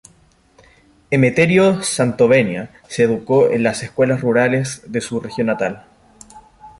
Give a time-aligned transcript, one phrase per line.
[1.11, 5.85] Emeterio Santovenia se educó en las escuelas rurales de su región natal.